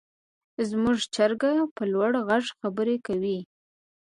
زموږ 0.69 0.97
چرګه 1.15 1.51
په 1.75 1.83
لوړ 1.93 2.11
غږ 2.27 2.45
خبرې 2.59 2.97
کوي. 3.07 3.39